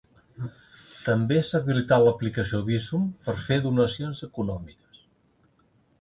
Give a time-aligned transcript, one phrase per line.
[1.09, 5.05] També s'ha habilitat l'aplicació Bizum per fer donacions econòmiques.